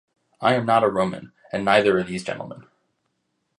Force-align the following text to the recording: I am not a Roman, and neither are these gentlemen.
I 0.41 0.55
am 0.55 0.65
not 0.65 0.83
a 0.83 0.89
Roman, 0.89 1.31
and 1.51 1.63
neither 1.63 1.99
are 1.99 2.03
these 2.03 2.23
gentlemen. 2.23 2.65